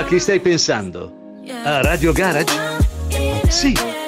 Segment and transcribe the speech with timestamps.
[0.00, 1.12] A chi stai pensando?
[1.62, 2.54] A Radio Garage?
[3.48, 3.99] Sì.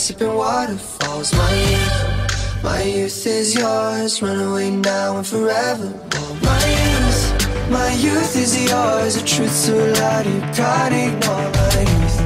[0.00, 5.88] Sipping waterfalls My youth, My youth is yours, run away now and forever.
[6.42, 9.16] My youth, my youth is yours.
[9.16, 11.50] The truth so loud you can't ignore.
[11.58, 12.18] My youth,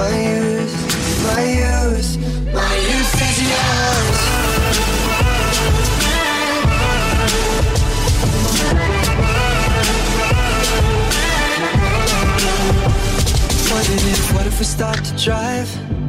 [0.00, 0.74] my youth,
[1.28, 2.10] my youth,
[2.58, 4.18] my youth is yours.
[13.70, 16.01] What if, what if we start to drive?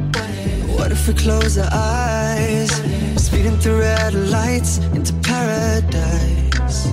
[1.06, 2.70] If we close our eyes?
[3.16, 6.86] Speeding through red lights into paradise.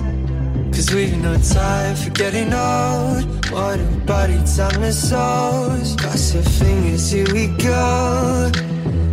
[0.70, 3.24] Cause we've no time for getting old.
[3.50, 5.96] What a body time is souls.
[5.96, 8.52] Cross your fingers, here we go.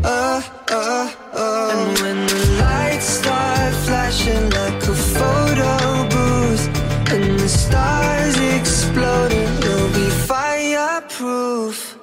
[0.04, 1.72] Oh, oh, oh.
[1.72, 6.68] And when the lights start flashing like a photo booth,
[7.14, 11.98] and the stars exploding, you'll be fireproof.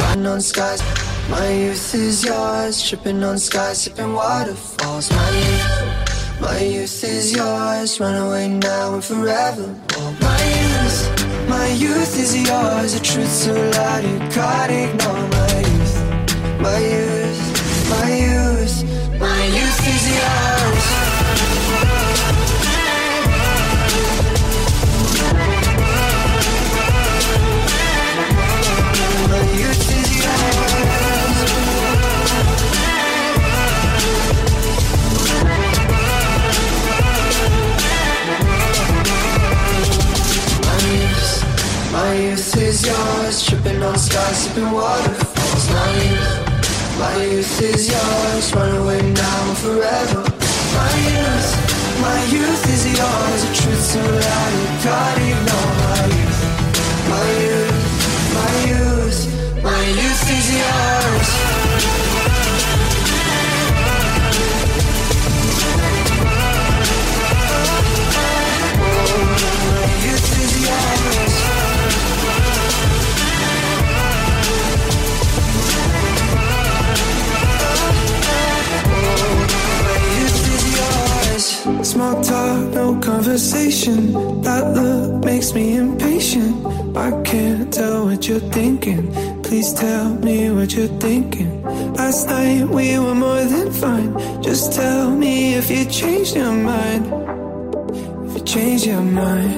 [0.00, 0.82] Run on skies,
[1.30, 2.82] my youth is yours.
[2.88, 5.10] Tripping on skies, sipping waterfalls.
[5.10, 8.00] My youth, my youth is yours.
[8.00, 9.68] Run away now and forever.
[10.20, 12.94] My youth, my youth is yours.
[12.94, 15.28] The truth so loud you can't ignore.
[15.38, 15.96] My youth,
[16.66, 17.42] my youth,
[17.94, 18.76] my youth,
[19.20, 20.59] my youth is yours.
[42.10, 43.46] My youth is yours.
[43.46, 45.66] Tripping on skies, sipping waterfalls.
[45.70, 48.52] My youth, my youth is yours.
[48.52, 50.22] Run away now and forever.
[50.78, 51.50] My youth,
[52.06, 53.40] my youth is yours.
[53.46, 55.72] a truth so loud you can't ignore.
[55.82, 56.40] My youth,
[57.12, 57.80] my youth,
[58.38, 59.20] my youth,
[59.62, 61.49] my youth is yours.
[81.90, 84.12] Small talk, no conversation.
[84.42, 86.64] That look makes me impatient.
[86.96, 89.12] I can't tell what you're thinking.
[89.42, 91.64] Please tell me what you're thinking.
[91.94, 94.14] Last night we were more than fine.
[94.40, 97.06] Just tell me if you changed your mind.
[98.28, 99.52] If you changed your mind.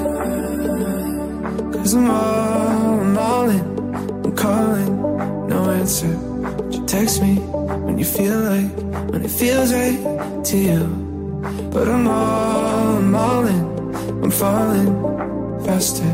[1.75, 3.61] Cause I'm all, I'm all in.
[4.25, 6.17] I'm calling, no answer.
[6.57, 7.35] But you text me
[7.85, 8.73] when you feel like,
[9.13, 11.02] when it feels right to you.
[11.73, 13.65] But I'm all, I'm all in,
[14.23, 16.05] I'm falling faster.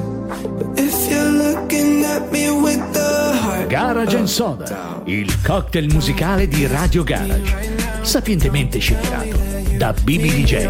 [0.57, 3.69] But if you're looking at me with the heart.
[3.69, 7.53] Garage and Soda, il cocktail musicale di Radio Garage.
[8.03, 9.11] Sapientemente scelto
[9.77, 10.69] da BB DJ.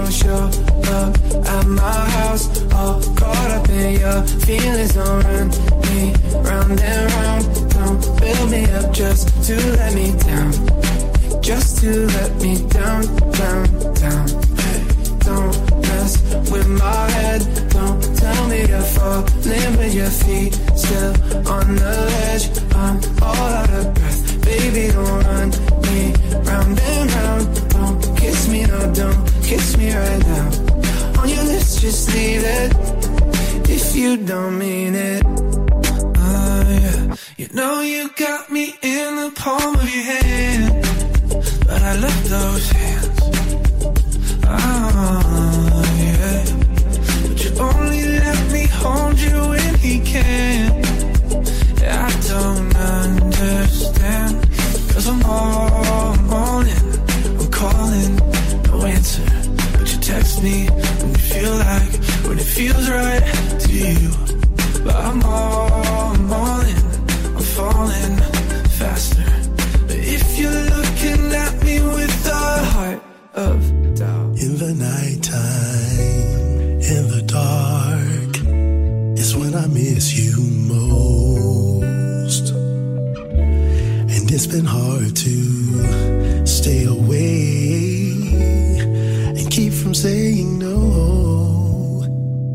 [11.41, 14.48] Just to let me down, down, down.
[16.53, 17.41] With my head.
[17.71, 21.13] Don't tell me you're falling with your feet still
[21.55, 22.45] on the ledge.
[22.75, 24.85] I'm all out of breath, baby.
[24.93, 25.49] Don't run
[25.89, 26.01] me
[26.49, 27.45] round and round.
[27.71, 30.47] Don't kiss me, now, don't kiss me right now.
[31.21, 32.71] On your lips, just leave it
[33.69, 35.23] if you don't mean it.
[35.27, 37.17] Oh, yeah.
[37.37, 40.85] You know you got me in the palm of your hand,
[41.67, 43.08] but I love those hands.
[48.83, 50.85] Hold you when he can.
[51.83, 54.35] I don't understand.
[54.93, 56.65] Cause I'm all, all.
[57.41, 58.17] I'm calling,
[58.71, 59.27] no answer.
[59.73, 60.67] But you text me
[60.99, 61.93] when you feel like,
[62.27, 63.25] when it feels right
[63.65, 64.11] to you.
[64.85, 66.59] But I'm all, all.
[67.37, 68.18] I'm falling
[84.39, 88.13] it's been hard to stay away
[89.37, 92.07] and keep from saying no.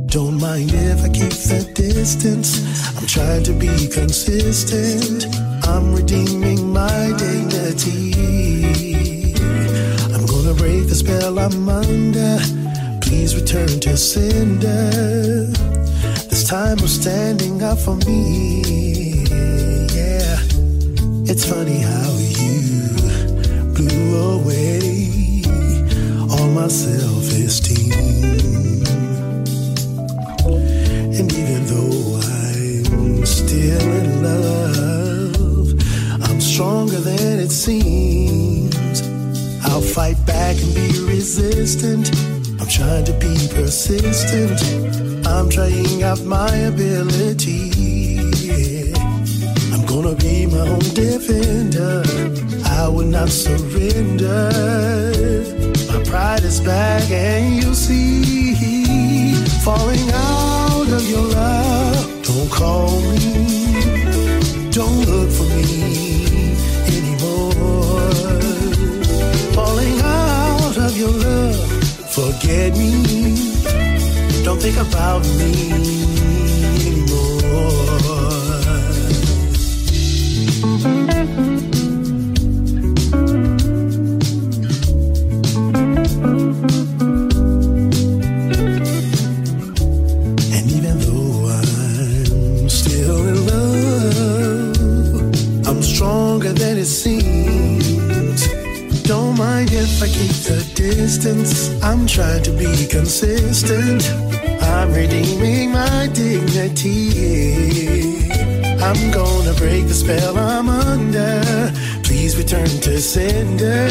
[0.06, 2.50] Don't mind if I keep the distance.
[2.98, 5.26] I'm trying to be consistent.
[5.68, 8.14] I'm redeeming my dignity.
[10.16, 12.40] I'm gonna break the spell I'm under.
[13.02, 15.52] Please return to sender.
[16.30, 19.23] This time of standing up for me.
[21.36, 22.90] It's funny how you
[23.74, 25.42] blew away
[26.30, 27.92] all my self esteem.
[31.18, 35.74] And even though I'm still in love,
[36.30, 39.02] I'm stronger than it seems.
[39.66, 42.12] I'll fight back and be resistant.
[42.62, 44.62] I'm trying to be persistent.
[45.26, 48.03] I'm trying out my ability.
[50.54, 52.04] My own defender.
[52.66, 54.52] I will not surrender.
[55.92, 59.36] My pride is back, and you'll see.
[59.64, 62.24] Falling out of your love.
[62.24, 64.70] Don't call me.
[64.72, 66.56] Don't look for me
[66.98, 68.12] anymore.
[69.58, 71.56] Falling out of your love.
[72.18, 72.92] Forget me.
[74.44, 76.33] Don't think about me
[96.54, 98.48] than it seems.
[99.04, 101.70] Don't mind if I keep the distance.
[101.84, 104.04] I'm trying to be consistent.
[104.62, 107.04] I'm redeeming my dignity.
[108.82, 111.42] I'm gonna break the spell I'm under.
[112.04, 113.90] Please return to sender.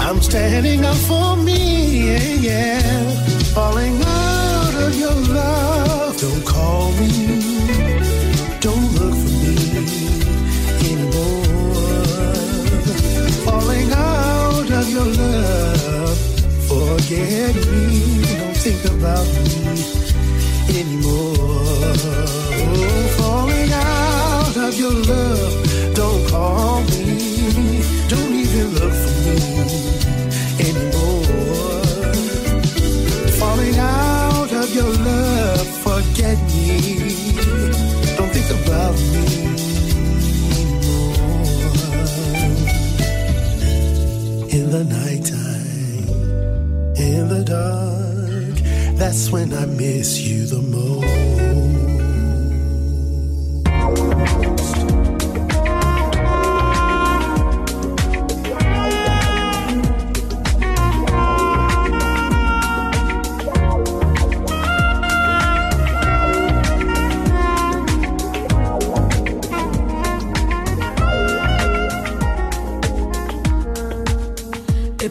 [0.00, 3.08] I'm standing up for me, yeah, yeah.
[3.54, 3.87] Falling
[17.08, 18.20] Forget me.
[18.36, 19.80] Don't think about me
[20.78, 21.36] anymore.
[22.60, 25.94] Oh, falling out of your love.
[25.94, 27.80] Don't call me.
[28.08, 29.38] Don't even look for me
[30.68, 32.12] anymore.
[33.40, 35.66] Falling out of your love.
[35.80, 37.77] Forget me.
[49.08, 50.98] That's when I miss you the most.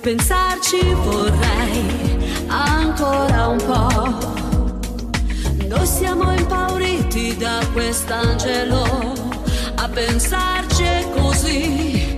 [0.08, 1.67] Pensarci vorrei
[2.98, 4.18] ancora un po'.
[5.68, 9.14] Noi siamo impauriti da quest'angelo.
[9.76, 12.17] A pensarci così,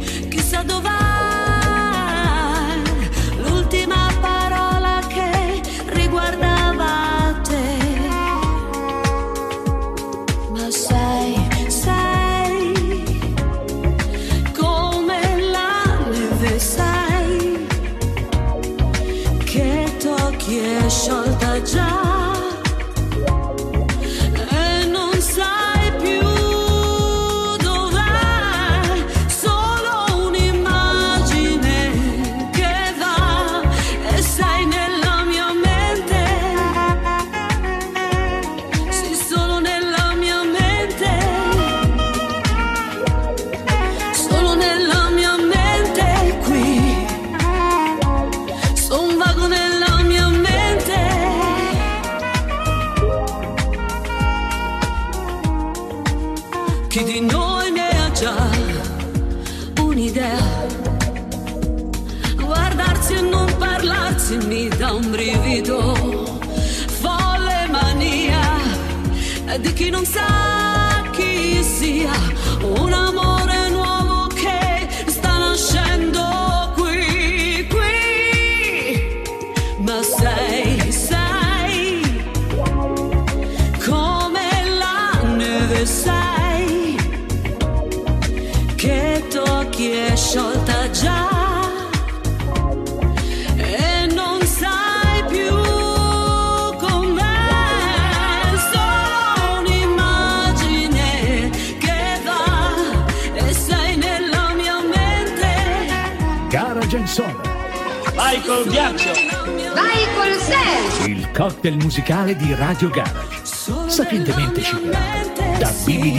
[111.40, 113.46] cocktail musicale di Radio Garage.
[113.88, 116.12] Sapientemente ciclato da Billy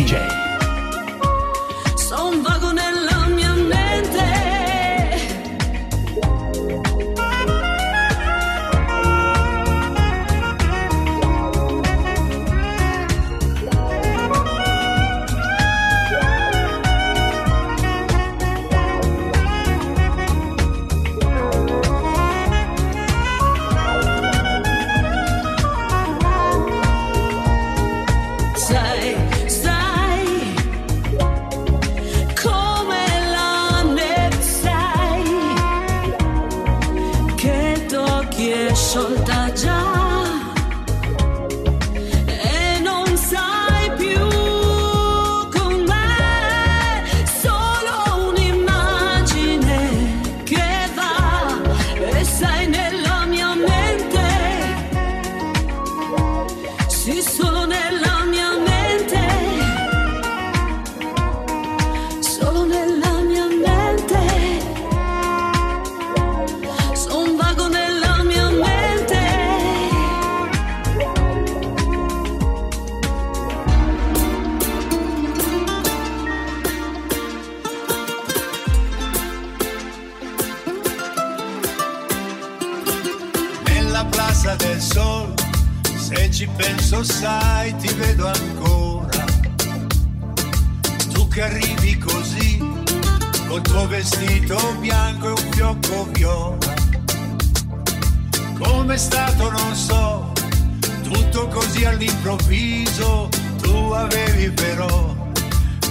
[102.11, 103.29] all'improvviso,
[103.61, 105.14] tu avevi però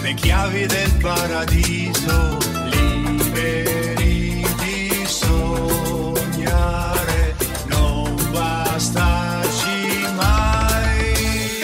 [0.01, 6.15] le chiavi del paradiso, liberi di sognare,
[7.67, 11.63] non bastaci mai.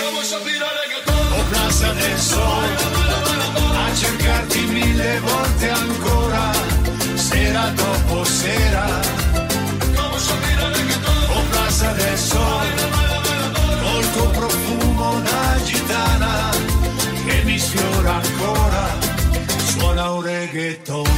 [1.32, 2.76] O Plaza del Sol,
[3.76, 6.52] a cercarti mille volte ancora,
[7.16, 9.05] sera dopo sera.
[17.56, 18.86] Mi sfiora ancora,
[19.66, 21.10] suona un reggaeton.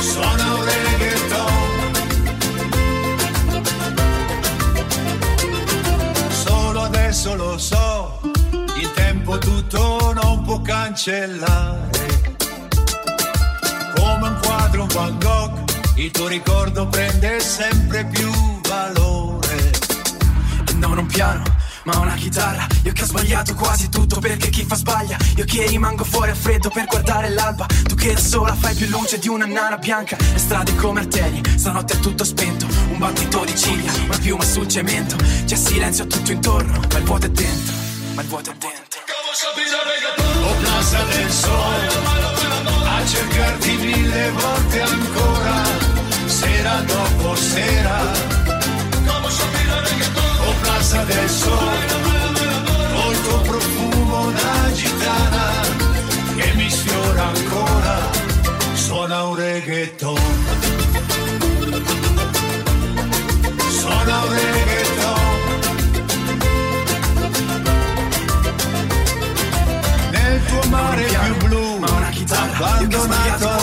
[0.00, 1.52] Suona un reggaeton.
[6.30, 8.20] Solo adesso lo so,
[8.74, 12.34] il tempo tutto non può cancellare.
[13.94, 18.28] Come un quadro, un Van Gogh, il tuo ricordo prende sempre più
[18.68, 19.70] valore.
[20.74, 21.42] Non un piano,
[21.88, 25.16] ma una chitarra Io che ho sbagliato quasi tutto perché chi fa sbaglia?
[25.36, 27.66] Io che rimango fuori a freddo per guardare l'alba.
[27.84, 30.16] Tu che da sola fai più luce di una nana bianca.
[30.18, 32.66] Le strade come arterie, stanotte è tutto spento.
[32.90, 35.16] Un battito di ciglia, una piuma sul cemento.
[35.16, 37.74] C'è silenzio tutto intorno, ma il vuoto è dentro
[38.14, 39.00] Ma il vuoto è dentro.
[40.42, 41.88] O Plaza del Sol,
[42.86, 45.62] a cercarti mille volte ancora,
[46.26, 48.37] sera dopo sera.
[50.88, 51.78] Plaza del Sol,
[52.94, 55.50] col tuo profumo da gitana,
[56.34, 58.10] che mi sfiora ancora,
[58.72, 60.18] suona un reggaeton.
[63.68, 65.20] Suona un reggaeton.
[70.10, 71.84] Nel tuo mare più blu,
[72.30, 73.57] abbandonato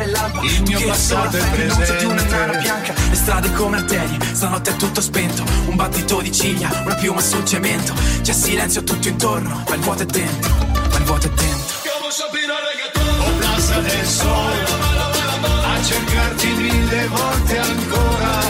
[0.00, 0.40] guardare l'alba.
[0.42, 2.58] Il mio passato e più luce di una presente.
[2.58, 2.94] bianca.
[3.08, 5.44] Le strade come arterie, stanotte è tutto spento.
[5.66, 7.94] Un battito di ciglia, una piuma sul cemento.
[8.22, 10.54] C'è silenzio tutto intorno, ma il vuoto è dentro
[10.90, 11.78] Ma il vuoto è dentro.
[13.20, 14.64] O Plaza del Sol,
[15.64, 18.40] a cercarti mille volte ancora,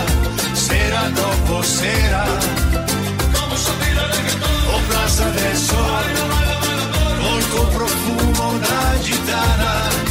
[0.52, 2.24] sera dopo sera.
[4.72, 6.04] O Plaza del Sol,
[7.20, 10.09] col tuo profumo da gitana,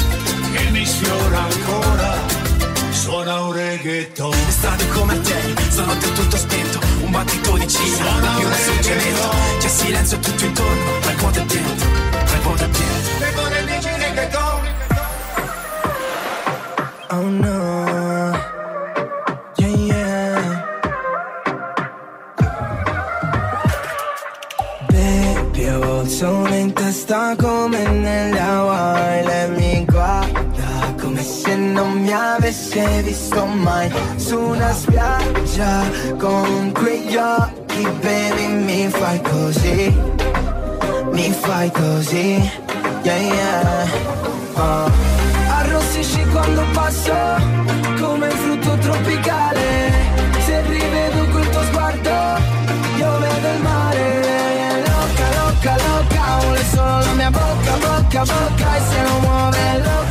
[0.79, 2.13] mi sfiora ancora,
[2.91, 4.29] suona un reggaeton.
[4.29, 6.79] Le strade come arterie, stanotte è tutto spento.
[7.03, 11.43] Un battito di ciglia, una piuma sul cemento C'è silenzio tutto intorno, ma il vuoto
[11.43, 12.97] dentro Ma il vuoto dentro
[17.11, 18.31] Oh no,
[19.57, 20.65] yeah, yeah.
[24.87, 25.63] Baby,
[26.03, 29.25] il sole in testa come nelle Hawaii
[31.59, 35.83] non mi avesse visto mai Su una spiaggia
[36.17, 39.93] con quegli occhi, baby, mi fai così
[41.11, 42.51] Mi fai così,
[43.03, 43.87] yeah, yeah.
[44.53, 44.91] Oh.
[45.49, 47.13] Arrossisci quando passo
[47.99, 49.91] come un frutto tropicale
[50.45, 52.57] Se rivedo quel tuo sguardo
[52.99, 54.83] io vedo il mare.
[54.85, 60.08] Loca, loca, loca, vuole solo la mia bocca, bocca, bocca E se non muove loca,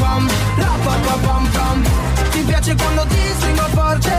[0.00, 1.82] rapapapam, rapapapam pam
[2.30, 4.12] Ti piace quando ti stringo forte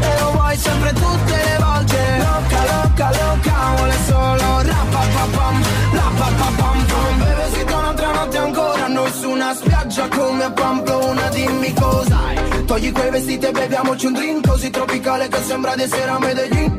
[0.00, 1.98] E lo vuoi sempre tutte le volte.
[2.18, 9.30] Loca, loca, loca, vuole solo rapapapam, rapapapam pam Beve si un'altra notte ancora Noi su
[9.30, 12.64] una spiaggia come a Pamplona Dimmi cosa hai.
[12.64, 16.76] Togli quei vestiti e beviamoci un drink Così tropicale che sembra di sera a Medellin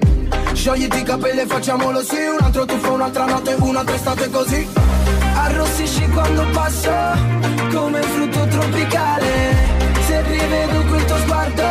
[0.53, 4.67] Sciogliti i capelli e facciamolo sì Un altro tuffo, un'altra notte, un'altra estate così
[5.47, 6.91] Arrossisci quando passo
[7.71, 9.55] Come frutto tropicale.
[10.05, 11.63] Se rivedo quel tuo sguardo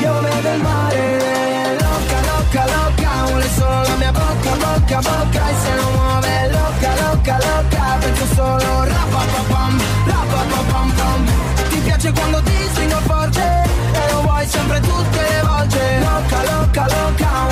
[0.00, 1.78] Io vedo il mare.
[1.80, 6.90] Loca, loca, loca Vuole solo la mia bocca, bocca, bocca E se non muove loca,
[7.02, 11.26] loca, loca Penso solo rapapapam, rapapapam pam
[11.70, 15.98] Ti piace quando ti stringo forte E lo vuoi sempre tutte le volte.
[15.98, 17.51] Loca, loca, loca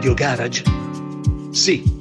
[0.00, 0.62] Radio Garage?
[1.50, 1.99] Sì,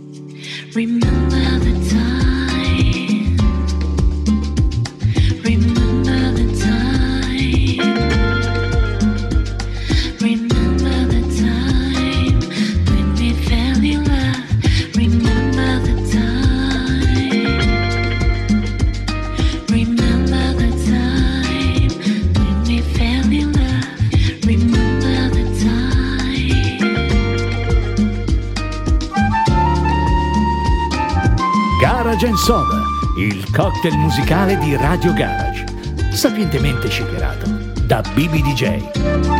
[33.19, 35.65] il cocktail musicale di Radio Garage,
[36.13, 37.49] sapientemente shakerato
[37.85, 39.38] da BBDJ.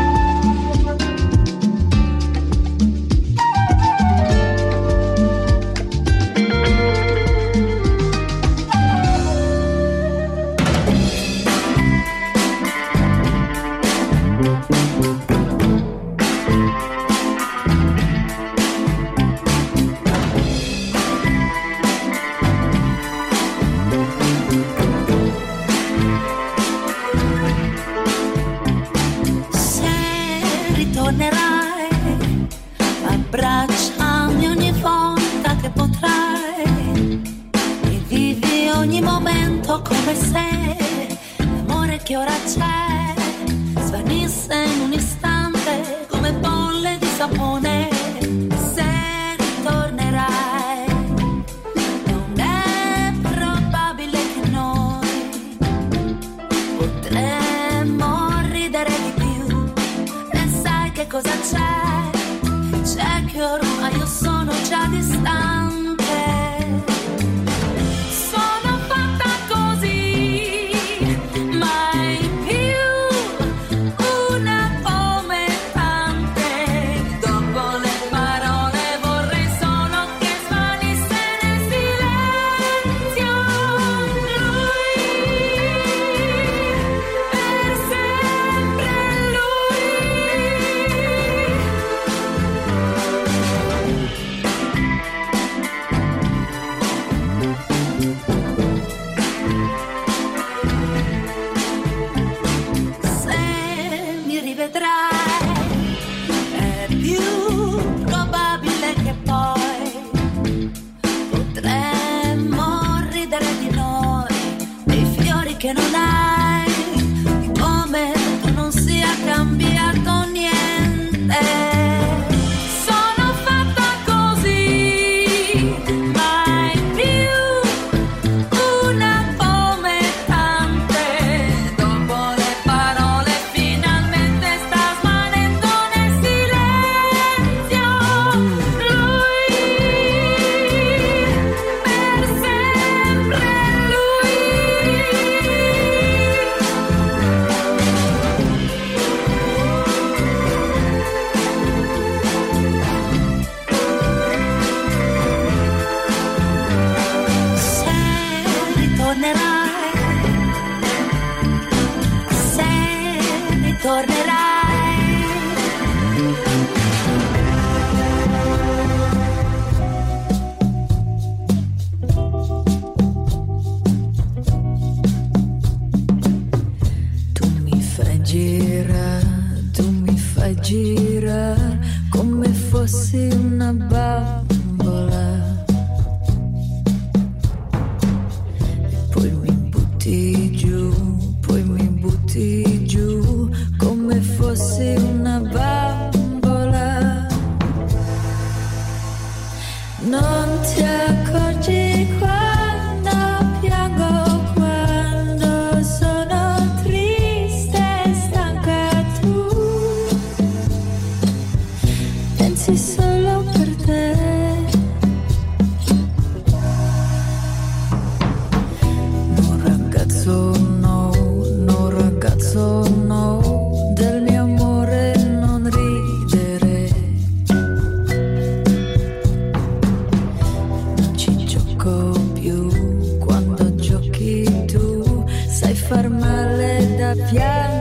[237.15, 237.78] Da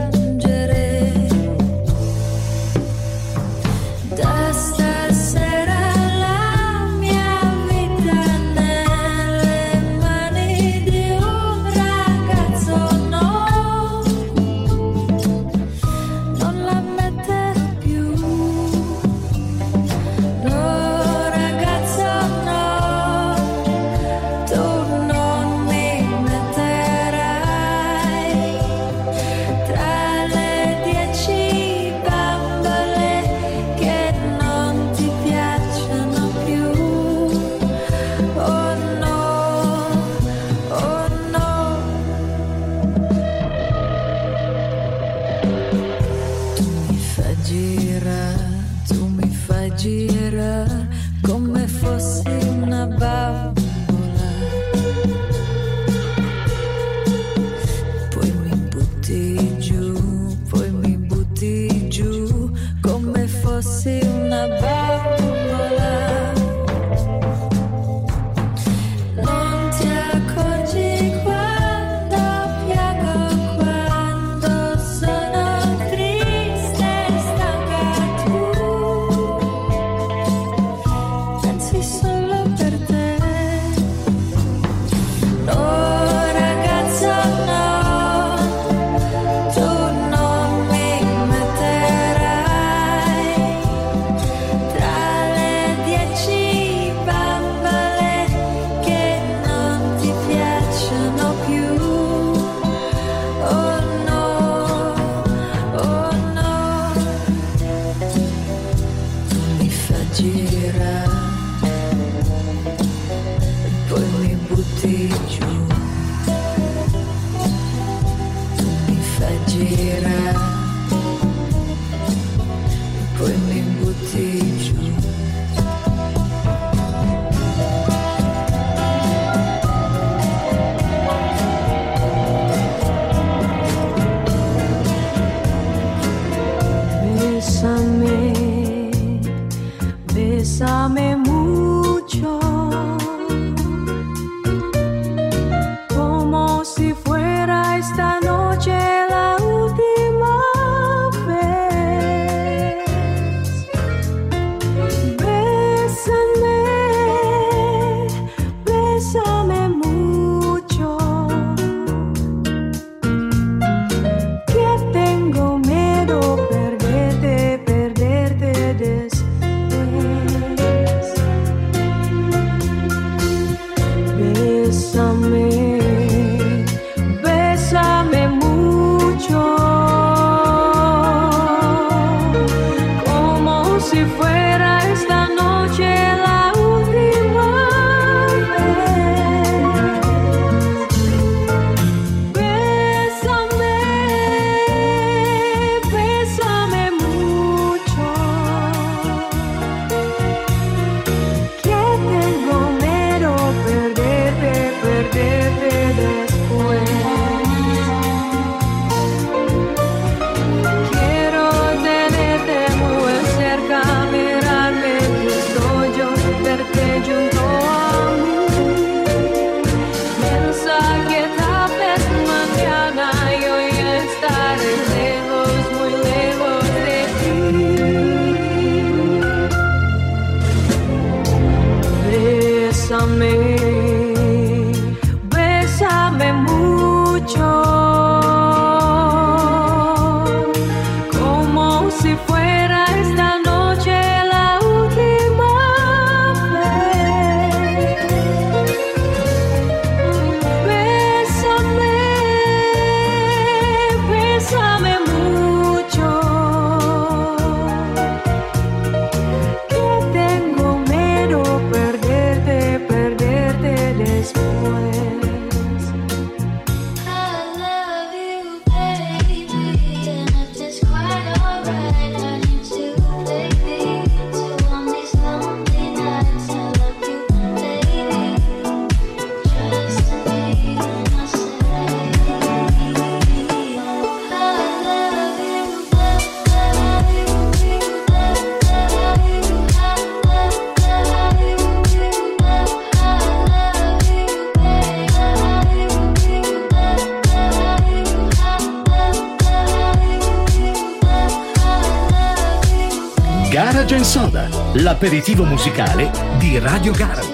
[305.09, 307.28] l'aperitivo musicale di Radio Garage.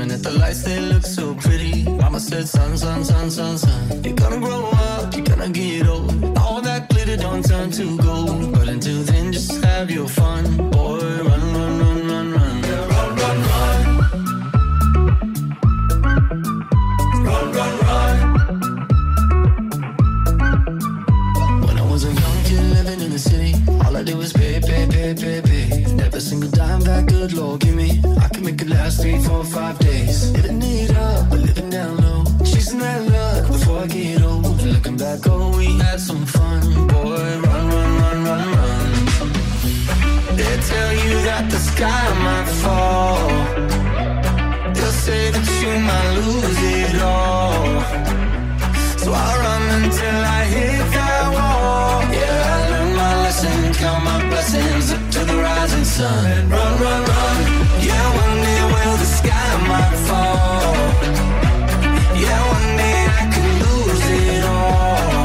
[0.00, 1.84] Staring at the lights, they look so pretty.
[1.84, 4.02] Mama said, son, son, son, son, son.
[4.02, 6.38] You're gonna grow up, you're gonna get old.
[6.38, 8.50] All that glitter don't turn to gold.
[8.54, 10.70] But until then, just have your fun.
[10.70, 11.89] Boy, run, run, run.
[26.50, 28.00] Dime back, good Lord, give me.
[28.24, 30.32] I can make it last three, four, five days.
[30.32, 32.24] Living it up, but living down low.
[32.44, 34.62] Chasing that luck before I get old.
[34.62, 36.60] Looking back, oh, we had some fun.
[36.88, 38.90] Boy, run, run, run, run, run.
[40.38, 43.28] They tell you that the sky might fall.
[44.74, 47.64] They'll say that you might lose it all.
[49.02, 51.09] So I run until I hit that
[53.80, 56.50] count my blessings up to the rising sun.
[56.50, 57.36] Run, run, run.
[57.88, 60.74] Yeah, one day will the sky might fall.
[62.22, 65.16] Yeah, one day I could lose it all.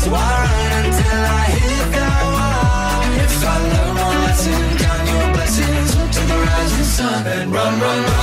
[0.00, 3.00] So I run until I hit that wall.
[3.24, 7.26] If I learn one lesson, count your blessings up to the rising sun.
[7.26, 7.98] And run, run.
[8.02, 8.15] Run,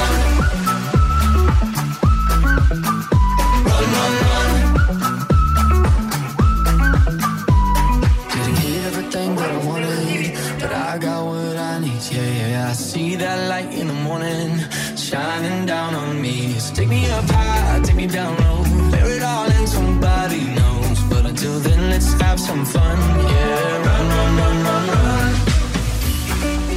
[16.94, 17.10] me.
[17.12, 21.00] Up high, take me down low, bear it all and somebody knows.
[21.12, 22.98] But until then, let's have some fun.
[23.32, 25.32] Yeah, run, run, run, run, run.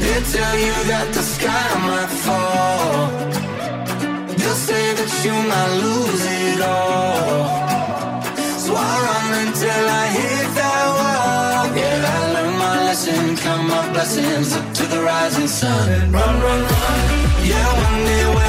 [0.02, 2.96] They tell you that the sky might fall.
[4.38, 7.44] They'll say that you might lose it all.
[8.64, 11.64] So I run until I hit that wall.
[11.80, 16.12] Yeah, I learned my lesson, count my blessings up to the rising sun.
[16.16, 17.00] Run, run, run.
[17.50, 18.45] Yeah, one day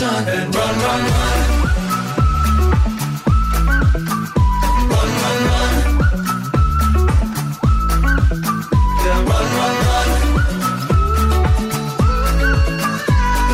[0.00, 0.24] sun.
[0.24, 1.38] Run, run, run.
[4.92, 5.74] Run, run, run.
[9.04, 10.08] Yeah, run, run, run.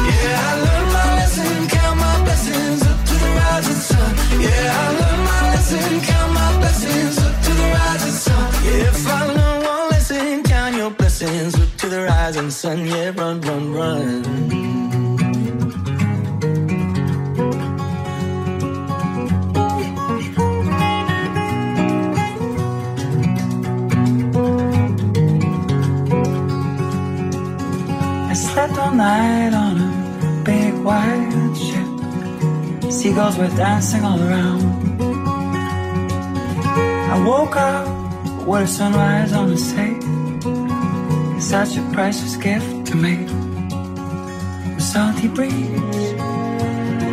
[0.08, 4.10] Yeah, I learned my lesson, count my blessings up to the rising sun.
[4.46, 8.44] Yeah, I learned my lesson, count my blessings up to the rising sun.
[8.66, 12.86] Yeah, if I learn one lesson, count your blessings up to the rising sun.
[12.86, 14.15] Yeah, run, run, run.
[33.16, 34.60] Seagulls were dancing all around.
[37.10, 37.88] I woke up
[38.46, 39.96] with a sunrise on the sea.
[41.34, 43.24] It's such a precious gift to me.
[44.74, 46.12] The salty breeze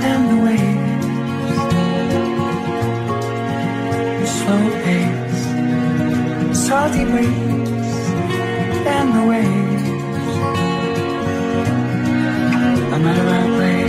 [0.09, 1.55] and the waves.
[4.19, 5.45] The slow pace.
[6.49, 7.99] The salty breeze
[8.95, 9.83] and the waves.
[12.93, 13.82] I'm at a right place.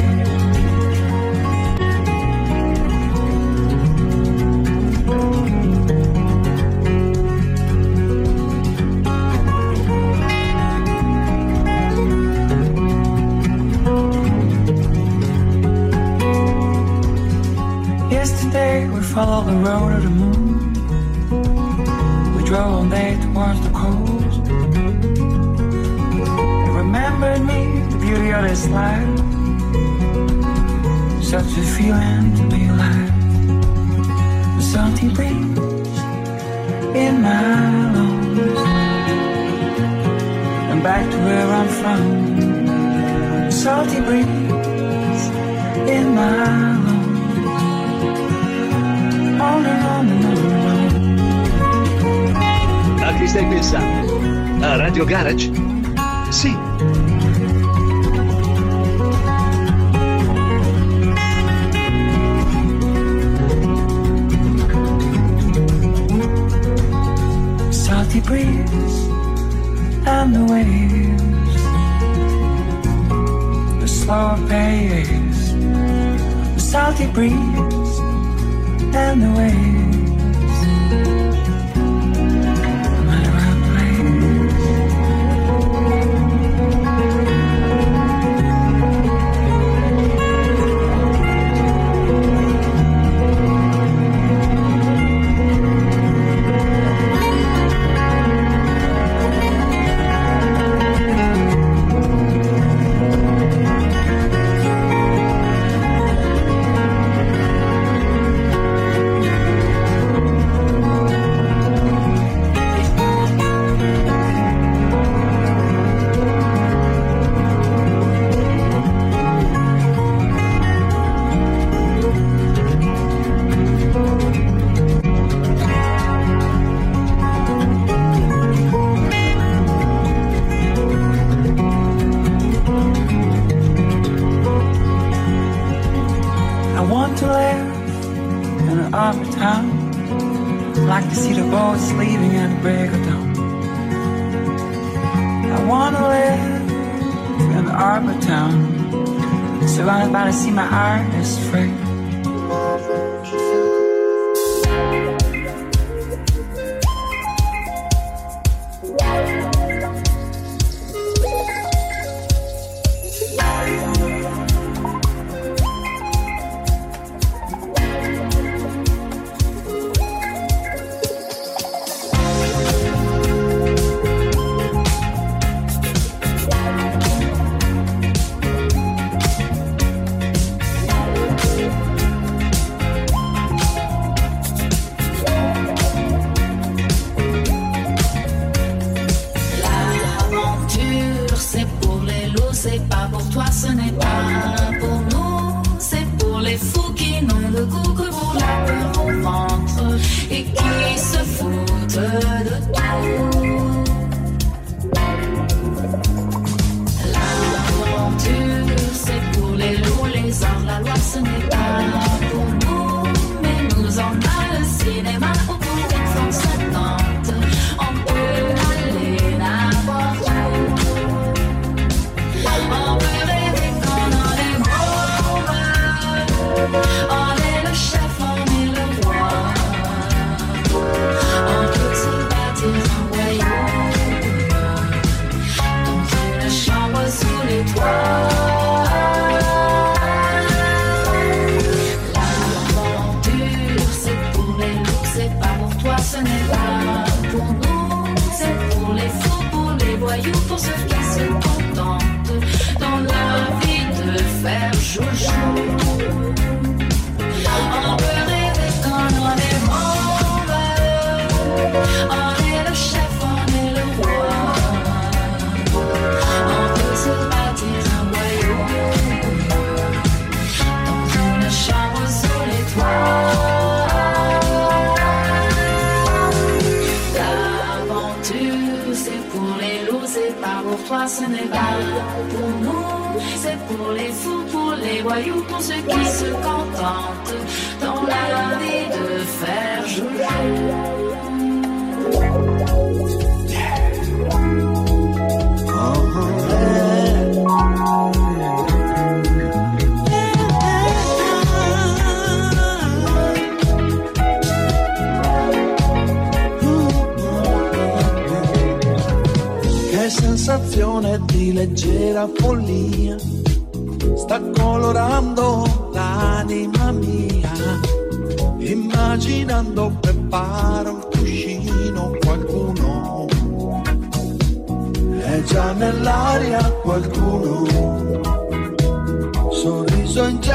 [19.44, 20.72] We the road of the moon.
[22.36, 24.40] We drove all day towards the coast.
[26.66, 29.18] It remembered me the beauty of this life.
[31.22, 33.12] Such a feeling to be alive.
[34.56, 35.58] The salty breeze
[36.94, 38.60] in my lungs.
[40.70, 42.02] And back to where I'm from.
[43.46, 45.28] The salty breeze
[45.88, 46.83] in my lungs.
[49.44, 50.66] On and on and on and
[52.32, 53.08] on.
[53.08, 54.12] A chi stai pensando?
[54.62, 55.50] A Radio Garage?
[56.30, 56.52] Sì.
[67.70, 68.98] salty breeze
[70.06, 71.54] and the waves,
[73.80, 75.52] the slow pace,
[76.54, 77.93] the salty breeze
[78.94, 79.93] and the waves.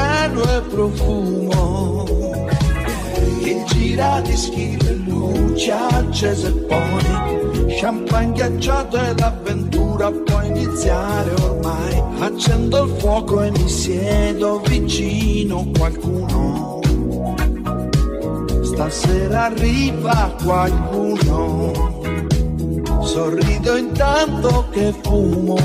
[0.00, 2.04] cielo e profumo
[3.42, 12.02] il di schive, luci accese e poi champagne ghiacciato e l'avventura può iniziare ormai.
[12.20, 16.80] Accendo il fuoco e mi siedo vicino qualcuno.
[18.62, 21.72] Stasera arriva qualcuno.
[23.02, 25.56] Sorrido intanto che fumo.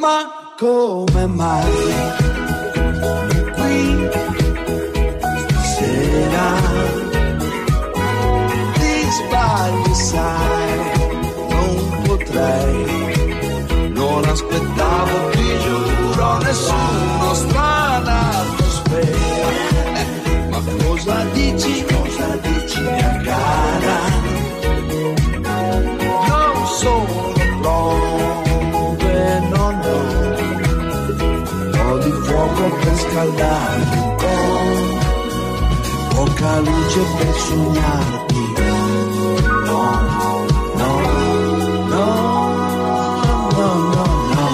[0.00, 0.33] Ma
[0.64, 1.72] come mai
[3.56, 4.08] qui
[5.70, 6.48] stasera
[8.78, 10.78] ti sbagli sai
[11.50, 12.83] non potrei
[36.44, 38.42] poca luce per sognarti.
[39.64, 39.82] No,
[40.76, 40.92] no,
[41.88, 42.04] no,
[43.50, 44.48] no, no, no.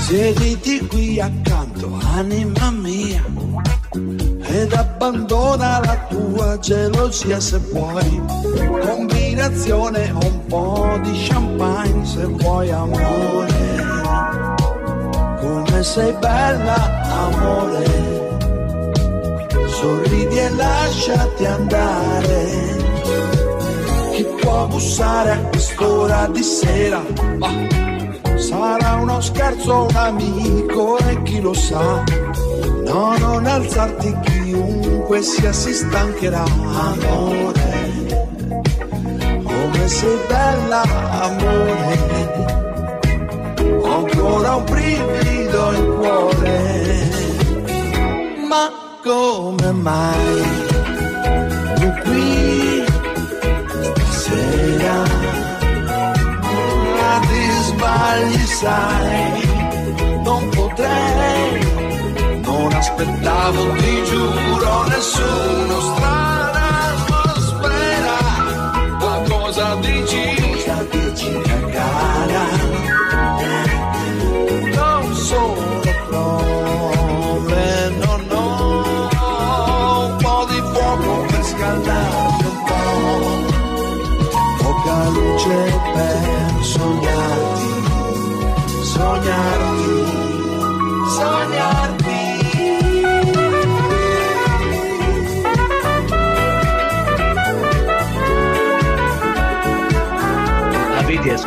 [0.00, 3.24] Siediti qui accanto, anima mia,
[4.42, 8.22] ed abbandona la tua gelosia se vuoi.
[8.84, 13.62] Combinazione o un po' di champagne se vuoi amore.
[15.40, 18.13] Come sei bella, amore
[19.84, 22.42] sorridi e lasciati andare.
[24.12, 27.02] Chi può bussare a quest'ora di sera?
[27.38, 27.50] Ma
[28.36, 32.02] sarà uno scherzo, un amico e chi lo sa?
[32.84, 37.72] No, non alzarti chiunque sia si stancherà, amore.
[39.42, 40.82] Come sei bella,
[41.28, 42.32] amore.
[43.82, 46.62] Ho ancora un brivido in cuore.
[48.48, 50.42] Ma come mai
[51.78, 52.84] tu qui
[54.16, 54.98] stasera?
[56.96, 59.48] Ma ti sbagli, sai,
[60.24, 61.60] non potrei
[62.46, 66.23] non aspettavo, ti giuro, nessuno strana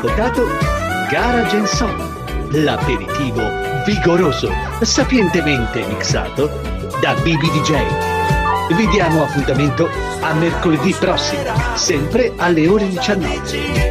[0.08, 0.48] Ascoltato
[1.10, 2.02] Garage Song,
[2.52, 3.44] l'aperitivo
[3.86, 4.50] vigoroso,
[4.82, 6.48] sapientemente mixato
[7.02, 8.74] da Bibi DJ.
[8.74, 9.90] Vi diamo appuntamento
[10.22, 11.44] a mercoledì prossimo,
[11.76, 13.87] sempre alle ore 19.